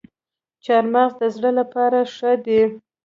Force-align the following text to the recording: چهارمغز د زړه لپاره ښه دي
چهارمغز 0.63 1.11
د 1.21 1.23
زړه 1.35 1.51
لپاره 1.59 1.99
ښه 2.15 2.31
دي 2.45 2.61